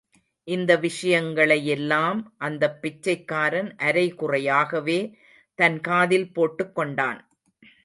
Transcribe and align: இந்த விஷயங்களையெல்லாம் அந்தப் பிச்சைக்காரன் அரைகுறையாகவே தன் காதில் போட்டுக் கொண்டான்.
இந்த 0.47 0.75
விஷயங்களையெல்லாம் 0.77 2.33
அந்தப் 2.37 2.81
பிச்சைக்காரன் 2.81 3.75
அரைகுறையாகவே 3.79 4.99
தன் 5.59 5.79
காதில் 5.81 6.33
போட்டுக் 6.33 6.75
கொண்டான். 6.75 7.21